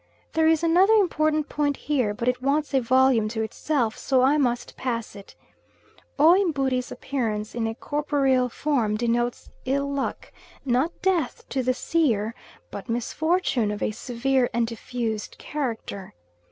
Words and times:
There 0.33 0.47
is 0.47 0.63
another 0.63 0.93
important 0.95 1.47
point 1.47 1.77
here, 1.77 2.11
but 2.11 2.27
it 2.27 2.41
wants 2.41 2.73
a 2.73 2.79
volume 2.81 3.29
to 3.29 3.43
itself, 3.43 3.95
so 3.99 4.23
I 4.23 4.35
must 4.35 4.75
pass 4.75 5.15
it. 5.15 5.35
O 6.17 6.33
Mbuiri's 6.33 6.91
appearance 6.91 7.53
in 7.53 7.67
a 7.67 7.75
corporeal 7.75 8.49
form 8.49 8.97
denotes 8.97 9.51
ill 9.65 9.87
luck, 9.91 10.31
not 10.65 10.91
death 11.03 11.47
to 11.49 11.61
the 11.61 11.75
seer, 11.75 12.33
but 12.71 12.89
misfortune 12.89 13.69
of 13.69 13.83
a 13.83 13.91
severe 13.91 14.49
and 14.55 14.65
diffused 14.65 15.37
character. 15.37 16.15